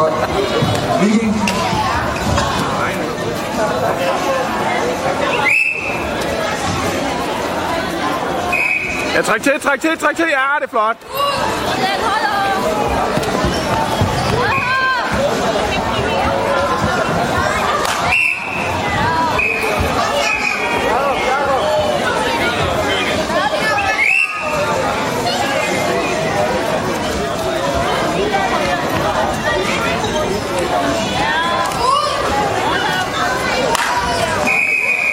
hold. 0.00 0.12
Viking. 1.00 1.34
Ja, 9.14 9.22
træk 9.22 9.42
til, 9.42 9.60
træk 9.60 9.80
til, 9.80 9.98
træk 9.98 10.16
til. 10.16 10.26
Ja, 10.28 10.46
det 10.58 10.64
er 10.64 10.68
flot. 10.68 10.96
Den 11.00 11.10
holder! 12.04 12.30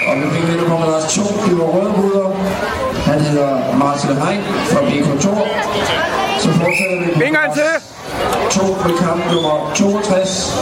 Og 0.07 0.17
nu 0.17 0.29
fik 1.09 1.23
vi 1.23 1.51
nummer 1.51 1.51
nummer 1.51 1.51
2 1.51 1.51
i 1.51 1.55
vores 1.55 1.75
røde 1.75 1.93
ruder. 1.97 2.29
Han 3.05 3.19
hedder 3.21 3.77
Martin 3.77 4.09
Hein 4.09 4.43
fra 4.71 4.79
BK2. 4.79 5.27
Så 6.39 6.49
fortsætter 6.51 6.97
vi 7.05 7.13
på 7.13 7.19
En 7.19 7.33
gang 7.33 7.53
til. 7.53 7.71
to 8.51 8.65
på 8.81 8.89
kamp 9.03 9.31
nummer 9.33 9.71
62. 9.75 10.59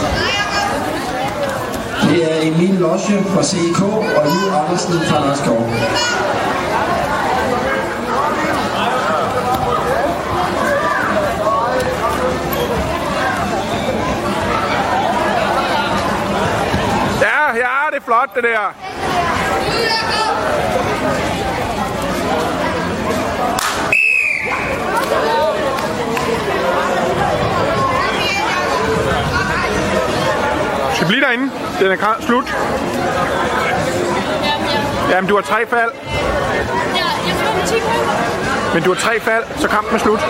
Det 2.02 2.32
er 2.32 2.48
Emil 2.48 2.74
Losje 2.74 3.24
fra 3.24 3.42
CIK 3.42 3.82
og 3.82 4.24
Liv 4.26 4.52
Andersen 4.60 4.94
fra 5.08 5.26
Narskov. 5.26 5.62
Ja, 17.20 17.56
ja, 17.56 17.90
det 17.90 17.96
er 17.96 18.04
flot, 18.04 18.34
det 18.34 18.42
der. 18.42 18.74
Skal 30.96 31.08
blive 31.08 31.20
derinde? 31.20 31.50
Den 31.80 31.90
er 31.92 32.16
slut. 32.20 32.56
Jamen, 35.10 35.28
du 35.28 35.34
har 35.34 35.42
tre 35.42 35.66
fald. 35.66 35.90
Ja, 35.94 37.04
jeg 37.26 37.36
tror, 37.42 37.54
med 37.56 37.66
10 37.66 37.74
Men 38.74 38.82
du 38.82 38.92
har 38.92 39.00
tre 39.00 39.20
fald, 39.20 39.44
så 39.56 39.68
kampen 39.68 39.94
er 39.94 39.98
slut. 39.98 40.20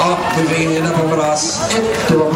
Og 0.00 0.18
vi 0.36 0.42
vil 0.54 0.76
ind 0.76 0.94
på 0.94 1.14
plads 1.14 1.60
1. 2.10 2.30